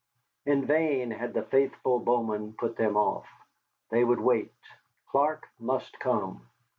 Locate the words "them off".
2.75-3.27